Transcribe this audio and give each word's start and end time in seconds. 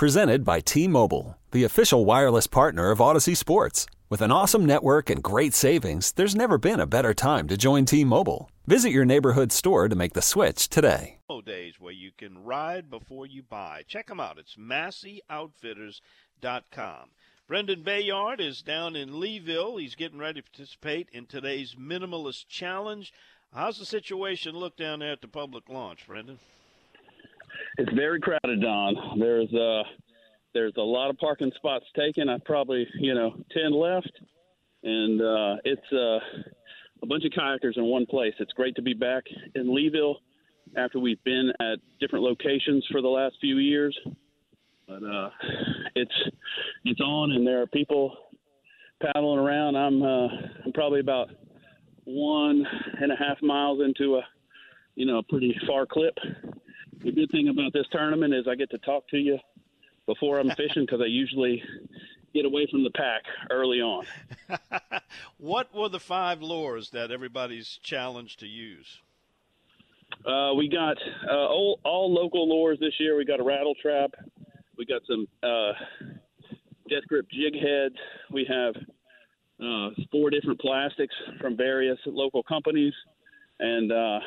Presented 0.00 0.44
by 0.46 0.60
T 0.60 0.88
Mobile, 0.88 1.36
the 1.50 1.64
official 1.64 2.06
wireless 2.06 2.46
partner 2.46 2.90
of 2.90 3.00
Audacy 3.00 3.36
Sports. 3.36 3.84
With 4.08 4.22
an 4.22 4.32
awesome 4.32 4.64
network 4.64 5.10
and 5.10 5.22
great 5.22 5.52
savings, 5.52 6.12
there's 6.12 6.34
never 6.34 6.56
been 6.56 6.80
a 6.80 6.86
better 6.86 7.12
time 7.12 7.46
to 7.48 7.58
join 7.58 7.84
T 7.84 8.02
Mobile. 8.02 8.50
Visit 8.66 8.92
your 8.92 9.04
neighborhood 9.04 9.52
store 9.52 9.90
to 9.90 9.94
make 9.94 10.14
the 10.14 10.22
switch 10.22 10.70
today. 10.70 11.18
Days 11.44 11.78
where 11.78 11.92
you 11.92 12.12
can 12.16 12.44
ride 12.44 12.88
before 12.88 13.26
you 13.26 13.42
buy. 13.42 13.82
Check 13.86 14.06
them 14.06 14.20
out. 14.20 14.38
It's 14.38 14.56
MasseyOutfitters.com. 14.56 17.10
Brendan 17.46 17.82
Bayard 17.82 18.40
is 18.40 18.62
down 18.62 18.96
in 18.96 19.10
Leeville. 19.10 19.78
He's 19.78 19.96
getting 19.96 20.18
ready 20.18 20.40
to 20.40 20.50
participate 20.50 21.10
in 21.12 21.26
today's 21.26 21.74
Minimalist 21.74 22.48
Challenge. 22.48 23.12
How's 23.52 23.78
the 23.78 23.84
situation 23.84 24.54
look 24.54 24.78
down 24.78 25.00
there 25.00 25.12
at 25.12 25.20
the 25.20 25.28
public 25.28 25.68
launch, 25.68 26.06
Brendan? 26.06 26.38
It's 27.78 27.92
very 27.92 28.20
crowded, 28.20 28.60
Don. 28.60 29.18
There's 29.18 29.52
a 29.52 29.82
there's 30.52 30.74
a 30.76 30.82
lot 30.82 31.10
of 31.10 31.18
parking 31.18 31.52
spots 31.56 31.84
taken. 31.96 32.28
I 32.28 32.38
probably 32.44 32.86
you 32.98 33.14
know 33.14 33.34
ten 33.52 33.72
left, 33.72 34.12
and 34.82 35.20
uh, 35.20 35.56
it's 35.64 35.92
uh, 35.92 36.18
a 37.02 37.06
bunch 37.06 37.24
of 37.24 37.32
kayakers 37.32 37.76
in 37.76 37.84
one 37.84 38.06
place. 38.06 38.34
It's 38.38 38.52
great 38.52 38.74
to 38.76 38.82
be 38.82 38.94
back 38.94 39.24
in 39.54 39.68
Leeville 39.68 40.16
after 40.76 40.98
we've 40.98 41.22
been 41.24 41.52
at 41.60 41.78
different 42.00 42.24
locations 42.24 42.86
for 42.90 43.00
the 43.02 43.08
last 43.08 43.36
few 43.40 43.58
years. 43.58 43.98
But 44.86 45.02
uh, 45.04 45.30
it's 45.94 46.14
it's 46.84 47.00
on, 47.00 47.32
and 47.32 47.46
there 47.46 47.62
are 47.62 47.66
people 47.66 48.16
paddling 49.00 49.38
around. 49.38 49.76
I'm 49.76 50.02
uh, 50.02 50.28
I'm 50.64 50.72
probably 50.74 51.00
about 51.00 51.28
one 52.04 52.66
and 53.00 53.12
a 53.12 53.16
half 53.16 53.40
miles 53.42 53.80
into 53.84 54.16
a 54.16 54.22
you 54.96 55.06
know 55.06 55.18
a 55.18 55.22
pretty 55.22 55.56
far 55.66 55.86
clip 55.86 56.14
the 57.04 57.12
good 57.12 57.30
thing 57.30 57.48
about 57.48 57.72
this 57.72 57.86
tournament 57.92 58.34
is 58.34 58.46
I 58.48 58.54
get 58.54 58.70
to 58.70 58.78
talk 58.78 59.08
to 59.08 59.16
you 59.16 59.38
before 60.06 60.38
I'm 60.38 60.50
fishing 60.50 60.84
because 60.84 61.00
I 61.00 61.06
usually 61.06 61.62
get 62.34 62.44
away 62.44 62.66
from 62.70 62.84
the 62.84 62.90
pack 62.90 63.22
early 63.50 63.80
on. 63.80 64.04
what 65.38 65.74
were 65.74 65.88
the 65.88 66.00
five 66.00 66.42
lures 66.42 66.90
that 66.90 67.10
everybody's 67.10 67.78
challenged 67.82 68.40
to 68.40 68.46
use? 68.46 69.00
Uh, 70.26 70.52
we 70.54 70.68
got 70.68 70.96
uh, 71.28 71.34
all, 71.34 71.80
all, 71.84 72.12
local 72.12 72.48
lures 72.48 72.78
this 72.80 72.92
year. 72.98 73.16
We 73.16 73.24
got 73.24 73.40
a 73.40 73.44
rattle 73.44 73.74
trap. 73.80 74.10
We 74.76 74.84
got 74.84 75.02
some 75.06 75.26
uh, 75.42 75.72
death 76.88 77.06
grip 77.08 77.26
jig 77.30 77.54
heads. 77.54 77.94
We 78.30 78.46
have 78.48 78.74
uh, 79.64 79.90
four 80.10 80.30
different 80.30 80.60
plastics 80.60 81.14
from 81.40 81.56
various 81.56 81.98
local 82.06 82.42
companies 82.42 82.92
and 83.60 83.92
uh, 83.92 84.18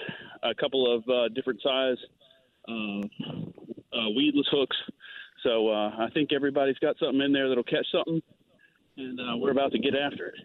a 0.44 0.56
couple 0.60 0.96
of 0.96 1.04
uh, 1.10 1.28
different 1.30 1.62
size 1.62 1.98
uh, 2.68 3.02
uh, 3.98 4.10
weedless 4.16 4.48
hooks. 4.52 4.78
So 5.44 5.70
uh, 5.70 5.92
I 6.00 6.10
think 6.14 6.32
everybody's 6.32 6.80
got 6.80 6.98
something 7.00 7.22
in 7.22 7.34
there 7.34 7.50
that'll 7.50 7.64
catch 7.64 7.86
something, 7.92 8.22
and 8.98 9.20
uh, 9.20 9.38
we're 9.38 9.52
about 9.52 9.72
to 9.74 9.80
get 9.80 9.94
after 9.96 10.28
it. 10.28 10.36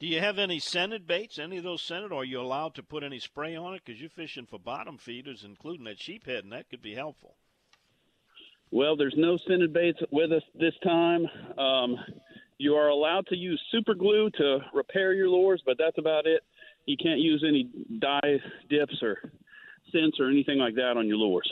Do 0.00 0.06
you 0.06 0.20
have 0.20 0.38
any 0.38 0.60
scented 0.60 1.06
baits? 1.06 1.38
Any 1.38 1.58
of 1.58 1.64
those 1.64 1.82
scented? 1.82 2.12
Or 2.12 2.22
are 2.22 2.24
you 2.24 2.40
allowed 2.40 2.74
to 2.76 2.82
put 2.84 3.02
any 3.02 3.18
spray 3.18 3.56
on 3.56 3.74
it? 3.74 3.82
Because 3.84 4.00
you're 4.00 4.10
fishing 4.10 4.46
for 4.46 4.58
bottom 4.58 4.96
feeders, 4.96 5.42
including 5.44 5.84
that 5.86 5.98
sheephead, 5.98 6.44
and 6.44 6.52
that 6.52 6.70
could 6.70 6.82
be 6.82 6.94
helpful. 6.94 7.34
Well, 8.70 8.96
there's 8.96 9.14
no 9.16 9.36
scented 9.36 9.72
baits 9.72 9.98
with 10.12 10.30
us 10.30 10.42
this 10.54 10.74
time. 10.84 11.26
Um, 11.58 11.96
you 12.58 12.74
are 12.74 12.88
allowed 12.88 13.26
to 13.28 13.36
use 13.36 13.60
super 13.72 13.94
glue 13.94 14.30
to 14.36 14.58
repair 14.72 15.14
your 15.14 15.28
lures, 15.28 15.62
but 15.64 15.78
that's 15.78 15.98
about 15.98 16.26
it. 16.26 16.42
You 16.86 16.96
can't 16.96 17.20
use 17.20 17.44
any 17.46 17.68
dye 17.98 18.40
dips 18.68 19.02
or 19.02 19.32
scents 19.90 20.18
or 20.20 20.28
anything 20.28 20.58
like 20.58 20.74
that 20.74 20.96
on 20.96 21.06
your 21.06 21.16
lures. 21.16 21.50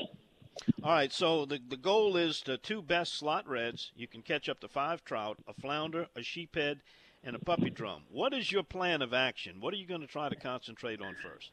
All 0.83 0.92
right, 0.92 1.12
so 1.12 1.45
the 1.45 1.59
the 1.69 1.77
goal 1.77 2.17
is 2.17 2.42
the 2.45 2.56
two 2.56 2.81
best 2.83 3.15
slot 3.15 3.47
reds. 3.47 3.92
You 3.95 4.09
can 4.09 4.23
catch 4.23 4.48
up 4.48 4.61
to 4.61 4.69
five 4.69 5.05
trout, 5.05 5.39
a 5.47 5.53
flounder, 5.53 6.06
a 6.17 6.20
sheephead, 6.20 6.81
and 7.23 7.37
a 7.37 7.39
puppy 7.39 7.70
drum. 7.70 8.03
What 8.11 8.33
is 8.33 8.51
your 8.51 8.62
plan 8.62 9.03
of 9.03 9.12
action? 9.12 9.61
What 9.61 9.75
are 9.75 9.77
you 9.77 9.87
going 9.87 10.01
to 10.01 10.07
try 10.07 10.29
to 10.29 10.37
concentrate 10.37 11.01
on 11.02 11.14
first? 11.23 11.51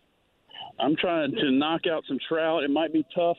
I'm 0.79 0.95
trying 0.95 1.31
to 1.31 1.51
knock 1.51 1.81
out 1.91 2.03
some 2.07 2.19
trout. 2.27 2.63
It 2.63 2.69
might 2.69 2.93
be 2.93 3.05
tough 3.13 3.37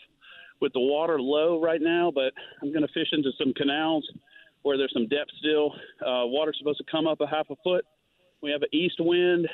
with 0.60 0.72
the 0.72 0.80
water 0.80 1.20
low 1.20 1.60
right 1.60 1.80
now, 1.80 2.10
but 2.14 2.32
I'm 2.62 2.72
going 2.72 2.86
to 2.86 2.92
fish 2.92 3.08
into 3.12 3.30
some 3.38 3.52
canals 3.54 4.08
where 4.62 4.76
there's 4.76 4.92
some 4.92 5.08
depth 5.08 5.30
still. 5.38 5.72
Uh, 6.00 6.26
water's 6.26 6.56
supposed 6.58 6.78
to 6.78 6.90
come 6.90 7.06
up 7.06 7.20
a 7.20 7.26
half 7.26 7.50
a 7.50 7.56
foot. 7.62 7.84
We 8.42 8.50
have 8.50 8.62
an 8.62 8.68
east 8.72 8.96
wind, 8.98 9.48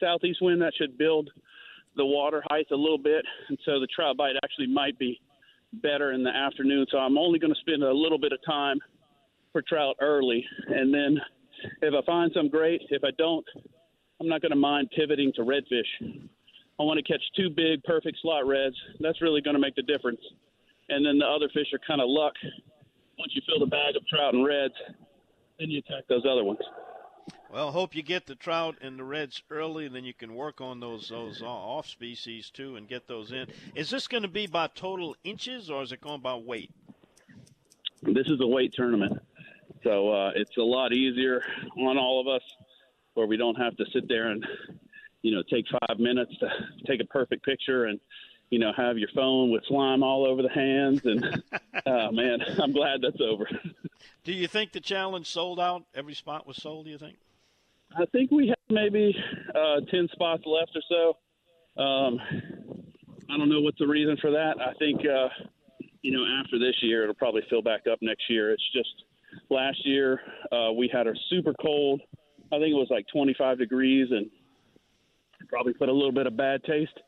southeast 0.00 0.40
wind 0.42 0.60
that 0.62 0.72
should 0.76 0.98
build 0.98 1.30
the 1.96 2.04
water 2.04 2.42
height 2.50 2.66
a 2.72 2.76
little 2.76 2.98
bit, 2.98 3.24
and 3.48 3.58
so 3.64 3.80
the 3.80 3.88
trout 3.94 4.16
bite 4.16 4.36
actually 4.44 4.66
might 4.68 4.98
be 4.98 5.20
better 5.82 6.12
in 6.12 6.22
the 6.22 6.30
afternoon. 6.30 6.86
So 6.90 6.98
I'm 6.98 7.18
only 7.18 7.38
going 7.38 7.52
to 7.52 7.60
spend 7.60 7.82
a 7.82 7.92
little 7.92 8.18
bit 8.18 8.32
of 8.32 8.38
time 8.46 8.78
for 9.52 9.62
trout 9.62 9.96
early, 10.00 10.44
and 10.68 10.92
then 10.92 11.18
if 11.82 11.94
I 11.94 12.04
find 12.04 12.30
some 12.34 12.48
great, 12.48 12.82
if 12.90 13.02
I 13.04 13.10
don't, 13.18 13.44
I'm 14.20 14.28
not 14.28 14.40
going 14.42 14.50
to 14.50 14.56
mind 14.56 14.90
pivoting 14.96 15.32
to 15.36 15.42
redfish. 15.42 16.20
I 16.78 16.82
want 16.82 16.98
to 16.98 17.10
catch 17.10 17.22
two 17.34 17.48
big, 17.50 17.82
perfect 17.84 18.18
slot 18.20 18.46
reds. 18.46 18.76
That's 19.00 19.22
really 19.22 19.40
going 19.40 19.54
to 19.54 19.60
make 19.60 19.74
the 19.74 19.82
difference. 19.82 20.20
And 20.88 21.04
then 21.04 21.18
the 21.18 21.26
other 21.26 21.48
fish 21.54 21.66
are 21.72 21.80
kind 21.86 22.00
of 22.00 22.08
luck. 22.08 22.34
Once 23.18 23.32
you 23.34 23.42
fill 23.46 23.58
the 23.58 23.70
bag 23.70 23.96
of 23.96 24.06
trout 24.06 24.34
and 24.34 24.44
reds, 24.44 24.74
then 25.58 25.70
you 25.70 25.78
attack 25.78 26.04
those 26.08 26.24
other 26.30 26.44
ones. 26.44 26.60
Well, 27.56 27.72
hope 27.72 27.96
you 27.96 28.02
get 28.02 28.26
the 28.26 28.34
trout 28.34 28.76
and 28.82 28.98
the 28.98 29.04
reds 29.04 29.42
early, 29.50 29.86
and 29.86 29.94
then 29.94 30.04
you 30.04 30.12
can 30.12 30.34
work 30.34 30.60
on 30.60 30.78
those 30.78 31.08
those 31.08 31.40
off 31.40 31.86
species 31.86 32.50
too 32.50 32.76
and 32.76 32.86
get 32.86 33.08
those 33.08 33.32
in. 33.32 33.46
Is 33.74 33.88
this 33.88 34.06
going 34.06 34.24
to 34.24 34.28
be 34.28 34.46
by 34.46 34.66
total 34.66 35.16
inches 35.24 35.70
or 35.70 35.82
is 35.82 35.90
it 35.90 36.02
going 36.02 36.20
by 36.20 36.34
weight? 36.34 36.70
This 38.02 38.26
is 38.26 38.42
a 38.42 38.46
weight 38.46 38.74
tournament, 38.74 39.18
so 39.82 40.10
uh, 40.10 40.32
it's 40.36 40.54
a 40.58 40.62
lot 40.62 40.92
easier 40.92 41.42
on 41.78 41.96
all 41.96 42.20
of 42.20 42.28
us, 42.28 42.42
where 43.14 43.26
we 43.26 43.38
don't 43.38 43.54
have 43.54 43.74
to 43.78 43.86
sit 43.90 44.06
there 44.06 44.28
and 44.28 44.46
you 45.22 45.34
know 45.34 45.42
take 45.48 45.64
five 45.88 45.98
minutes 45.98 46.36
to 46.40 46.50
take 46.86 47.00
a 47.00 47.06
perfect 47.06 47.42
picture 47.42 47.86
and 47.86 47.98
you 48.50 48.58
know 48.58 48.70
have 48.76 48.98
your 48.98 49.08
phone 49.14 49.50
with 49.50 49.64
slime 49.66 50.02
all 50.02 50.26
over 50.26 50.42
the 50.42 50.50
hands 50.50 51.00
and 51.06 51.24
uh, 51.86 52.12
man, 52.12 52.38
I'm 52.62 52.72
glad 52.72 53.00
that's 53.00 53.22
over. 53.22 53.48
Do 54.24 54.34
you 54.34 54.46
think 54.46 54.72
the 54.72 54.80
challenge 54.80 55.30
sold 55.30 55.58
out? 55.58 55.84
Every 55.94 56.14
spot 56.14 56.46
was 56.46 56.58
sold. 56.58 56.84
Do 56.84 56.90
you 56.90 56.98
think? 56.98 57.16
I 57.98 58.04
think 58.12 58.30
we 58.30 58.48
have 58.48 58.56
maybe 58.68 59.14
uh, 59.54 59.80
ten 59.90 60.08
spots 60.12 60.42
left 60.44 60.72
or 60.74 60.82
so. 60.88 61.82
Um, 61.82 62.18
I 63.30 63.36
don't 63.36 63.48
know 63.48 63.60
what's 63.60 63.78
the 63.78 63.86
reason 63.86 64.16
for 64.20 64.30
that. 64.30 64.54
I 64.60 64.74
think 64.78 65.00
uh, 65.00 65.28
you 66.02 66.12
know 66.12 66.24
after 66.40 66.58
this 66.58 66.74
year 66.82 67.02
it'll 67.02 67.14
probably 67.14 67.42
fill 67.48 67.62
back 67.62 67.82
up 67.90 67.98
next 68.02 68.24
year. 68.28 68.52
It's 68.52 68.72
just 68.72 69.04
last 69.50 69.78
year 69.84 70.20
uh, 70.52 70.72
we 70.72 70.90
had 70.92 71.06
a 71.06 71.14
super 71.30 71.54
cold. 71.60 72.00
I 72.52 72.58
think 72.58 72.70
it 72.70 72.74
was 72.74 72.88
like 72.90 73.06
25 73.12 73.58
degrees 73.58 74.08
and 74.10 74.30
probably 75.48 75.72
put 75.72 75.88
a 75.88 75.92
little 75.92 76.12
bit 76.12 76.26
of 76.26 76.36
bad 76.36 76.62
taste 76.64 76.98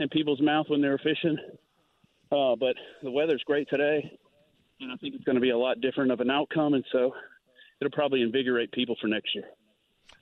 in 0.00 0.08
people's 0.08 0.40
mouth 0.40 0.66
when 0.68 0.80
they 0.80 0.88
were 0.88 0.98
fishing. 0.98 1.36
Uh, 2.32 2.56
but 2.58 2.74
the 3.02 3.10
weather's 3.10 3.42
great 3.46 3.68
today, 3.68 4.18
and 4.80 4.90
I 4.90 4.96
think 4.96 5.14
it's 5.14 5.24
going 5.24 5.36
to 5.36 5.40
be 5.40 5.50
a 5.50 5.58
lot 5.58 5.80
different 5.80 6.10
of 6.10 6.20
an 6.20 6.30
outcome, 6.30 6.74
and 6.74 6.84
so 6.90 7.12
it'll 7.80 7.92
probably 7.92 8.22
invigorate 8.22 8.72
people 8.72 8.96
for 9.00 9.06
next 9.06 9.34
year. 9.34 9.44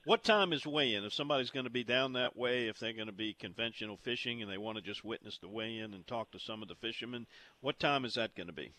What 0.07 0.23
time 0.23 0.53
is 0.53 0.67
weigh-in? 0.67 1.05
If 1.05 1.15
somebody's 1.15 1.51
going 1.51 1.65
to 1.65 1.71
be 1.71 1.83
down 1.83 2.13
that 2.13 2.37
way, 2.37 2.69
if 2.69 2.79
they're 2.79 2.93
going 2.93 3.07
to 3.07 3.13
be 3.13 3.33
conventional 3.33 3.97
fishing 3.97 4.43
and 4.43 4.51
they 4.51 4.59
want 4.59 4.77
to 4.77 4.83
just 4.83 5.03
witness 5.03 5.39
the 5.39 5.49
weigh-in 5.49 5.95
and 5.95 6.07
talk 6.07 6.31
to 6.33 6.39
some 6.39 6.61
of 6.61 6.69
the 6.69 6.75
fishermen, 6.75 7.27
what 7.63 7.79
time 7.79 8.05
is 8.05 8.15
that 8.15 8.35
going 8.35 8.49
to 8.49 8.53
be? 8.53 8.75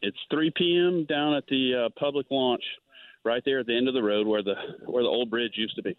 It's 0.00 0.16
3 0.30 0.50
p.m. 0.56 1.04
down 1.04 1.34
at 1.34 1.46
the 1.48 1.86
uh, 1.86 2.00
public 2.00 2.30
launch, 2.30 2.62
right 3.24 3.42
there 3.44 3.58
at 3.58 3.66
the 3.66 3.76
end 3.76 3.88
of 3.88 3.94
the 3.94 4.02
road 4.02 4.26
where 4.26 4.42
the 4.42 4.54
where 4.86 5.02
the 5.02 5.08
old 5.08 5.28
bridge 5.28 5.52
used 5.56 5.76
to 5.76 5.82
be. 5.82 5.96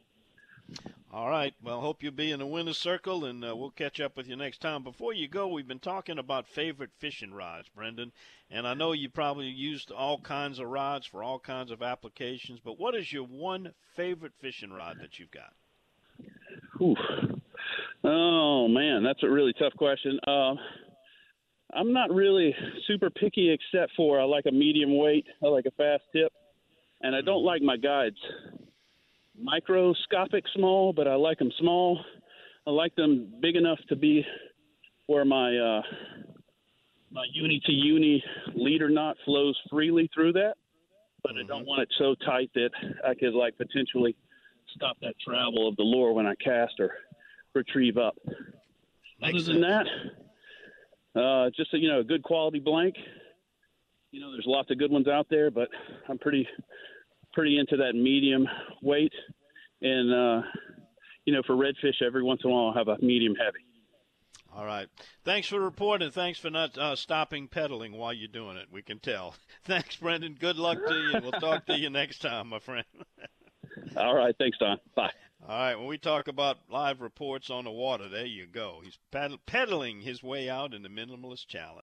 All 1.12 1.28
right. 1.28 1.56
Well, 1.64 1.82
hope 1.82 2.04
you'll 2.04 2.12
be 2.12 2.32
in 2.32 2.38
the 2.38 2.46
winner's 2.46 2.78
circle, 2.78 3.26
and 3.26 3.44
uh, 3.44 3.56
we'll 3.56 3.72
catch 3.72 4.00
up 4.00 4.16
with 4.16 4.28
you 4.28 4.36
next 4.36 4.62
time. 4.62 4.84
Before 4.84 5.12
you 5.12 5.28
go, 5.28 5.48
we've 5.48 5.68
been 5.68 5.80
talking 5.80 6.20
about 6.20 6.48
favorite 6.48 6.92
fishing 7.00 7.34
rods, 7.34 7.68
Brendan, 7.76 8.12
and 8.52 8.68
I 8.68 8.76
know 8.76 8.92
you 8.92 9.10
probably 9.10 9.48
used 9.48 9.92
all 9.92 10.20
kinds 10.20 10.60
of 10.60 10.68
rods 10.68 11.08
for 11.08 11.24
all 11.24 11.40
kinds 11.40 11.72
of 11.72 11.82
applications. 11.82 12.60
But 12.64 12.80
what 12.80 12.94
is 12.94 13.12
your 13.12 13.24
one 13.24 13.74
favorite 13.96 14.34
fishing 14.40 14.72
rod 14.72 14.98
that 15.02 15.18
you've 15.18 15.32
got? 15.32 15.54
Oof. 16.80 16.98
Oh 18.04 18.68
man, 18.68 19.04
that's 19.04 19.24
a 19.24 19.30
really 19.30 19.54
tough 19.54 19.74
question. 19.78 20.20
Uh, 20.28 20.54
I'm 21.74 21.92
not 21.92 22.12
really 22.12 22.56
super 22.86 23.10
picky, 23.10 23.50
except 23.52 23.94
for 23.98 24.22
I 24.22 24.26
like 24.26 24.46
a 24.46 24.52
medium 24.52 24.96
weight, 24.96 25.26
I 25.44 25.48
like 25.48 25.66
a 25.66 25.72
fast 25.72 26.04
tip, 26.14 26.32
and 27.02 27.16
I 27.16 27.22
don't 27.22 27.44
like 27.44 27.64
my 27.64 27.78
guides 27.78 28.18
microscopic 29.42 30.44
small, 30.56 30.94
but 30.94 31.08
I 31.08 31.16
like 31.16 31.40
them 31.40 31.52
small. 31.60 32.00
I 32.68 32.72
like 32.72 32.96
them 32.96 33.32
big 33.42 33.56
enough 33.56 33.80
to 33.90 33.96
be 33.96 34.26
where 35.08 35.26
my 35.26 35.56
uh, 35.58 35.82
my 37.12 37.26
uni 37.34 37.62
to 37.66 37.72
uni 37.72 38.24
leader 38.56 38.90
knot 38.90 39.18
flows 39.26 39.58
freely 39.70 40.10
through 40.14 40.34
that, 40.34 40.56
but 41.24 41.32
mm-hmm. 41.32 41.40
I 41.40 41.48
don't 41.48 41.62
mm-hmm. 41.62 41.68
want 41.68 41.82
it 41.82 41.90
so 41.98 42.16
tight 42.26 42.52
that 42.56 42.70
I 43.08 43.14
could 43.16 43.34
like 43.34 43.58
potentially 43.58 44.16
stop 44.76 44.98
that 45.02 45.16
travel 45.26 45.68
of 45.68 45.76
the 45.78 45.84
lure 45.84 46.14
when 46.14 46.28
I 46.28 46.36
cast 46.36 46.80
or 46.80 46.92
retrieve 47.56 47.98
up. 47.98 48.16
Makes 49.22 49.44
Other 49.44 49.54
than 49.54 49.62
that, 49.62 49.86
uh, 51.20 51.50
just 51.56 51.74
a, 51.74 51.78
you 51.78 51.90
know 51.90 52.00
a 52.00 52.04
good 52.04 52.24
quality 52.24 52.60
blank 52.60 52.96
you 54.12 54.20
know, 54.20 54.32
there's 54.32 54.46
lots 54.48 54.72
of 54.72 54.78
good 54.78 54.92
ones 54.92 55.08
out 55.08 55.28
there, 55.30 55.52
but 55.52 55.70
I'm 56.08 56.18
pretty 56.18 56.48
pretty 57.40 57.58
into 57.58 57.78
that 57.78 57.94
medium 57.96 58.46
weight, 58.82 59.14
and 59.82 60.14
uh, 60.14 60.42
you 61.24 61.34
know, 61.34 61.42
for 61.48 61.56
redfish, 61.56 62.02
every 62.06 62.22
once 62.22 62.42
in 62.44 62.50
a 62.50 62.54
while 62.54 62.68
I'll 62.68 62.74
have 62.74 62.90
a 62.90 62.98
medium 63.02 63.34
heavy. 63.34 63.64
All 64.54 64.66
right. 64.66 64.90
Thanks 65.24 65.48
for 65.48 65.58
reporting. 65.58 66.12
Thanks 66.12 66.38
for 66.38 66.50
not 66.50 66.78
uh, 66.78 66.98
stopping 66.98 67.48
pedaling 67.48 67.94
while 67.94 68.12
you're 68.12 68.28
doing 68.28 68.58
it. 68.58 68.66
We 68.70 68.82
can 68.82 69.00
tell. 69.00 69.36
Thanks, 69.64 69.96
Brendan. 69.96 70.36
Good 70.38 70.58
luck 70.58 70.80
to 70.86 70.94
you. 70.94 71.22
We'll 71.22 71.32
talk 71.40 71.66
to 71.68 71.80
you 71.80 71.90
next 71.90 72.20
time, 72.20 72.50
my 72.50 72.60
friend. 72.60 72.86
All 73.96 74.16
right. 74.16 74.36
Thanks, 74.38 74.58
Don. 74.58 74.78
Bye. 74.96 75.12
All 75.48 75.56
right. 75.58 75.76
When 75.76 75.88
we 75.88 75.98
talk 75.98 76.28
about 76.28 76.58
live 76.70 77.02
reports 77.02 77.50
on 77.50 77.64
the 77.64 77.72
water, 77.72 78.10
there 78.10 78.26
you 78.26 78.46
go. 78.46 78.82
He's 78.84 78.98
pedaling 79.46 80.02
his 80.02 80.22
way 80.22 80.50
out 80.50 80.74
in 80.74 80.84
the 80.84 80.90
minimalist 80.90 81.48
challenge. 81.48 81.86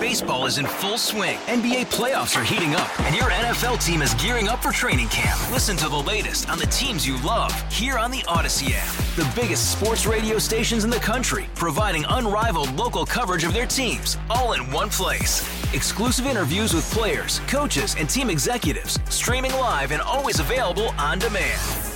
Baseball 0.00 0.46
is 0.46 0.58
in 0.58 0.66
full 0.66 0.98
swing. 0.98 1.38
NBA 1.46 1.86
playoffs 1.86 2.40
are 2.40 2.44
heating 2.44 2.74
up, 2.74 3.00
and 3.00 3.14
your 3.14 3.30
NFL 3.30 3.84
team 3.84 4.02
is 4.02 4.14
gearing 4.14 4.48
up 4.48 4.62
for 4.62 4.72
training 4.72 5.08
camp. 5.08 5.38
Listen 5.50 5.76
to 5.78 5.88
the 5.88 5.96
latest 5.96 6.48
on 6.48 6.58
the 6.58 6.66
teams 6.66 7.06
you 7.06 7.20
love 7.22 7.52
here 7.72 7.98
on 7.98 8.10
the 8.10 8.20
Audacy 8.20 8.72
app. 8.74 8.92
The 9.16 9.40
biggest 9.40 9.72
sports 9.72 10.06
radio 10.06 10.38
stations 10.38 10.84
in 10.84 10.90
the 10.90 10.96
country, 10.96 11.46
providing 11.54 12.04
unrivaled 12.10 12.72
local 12.74 13.06
coverage 13.06 13.44
of 13.44 13.54
their 13.54 13.66
teams, 13.66 14.18
all 14.28 14.52
in 14.52 14.70
one 14.70 14.90
place. 14.90 15.42
Exclusive 15.74 16.26
interviews 16.26 16.72
with 16.74 16.90
players, 16.92 17.40
coaches, 17.40 17.96
and 17.98 18.08
team 18.08 18.30
executives, 18.30 18.98
streaming 19.08 19.52
live 19.52 19.92
and 19.92 20.02
always 20.02 20.40
available 20.40 20.90
on 20.98 21.18
demand. 21.18 21.95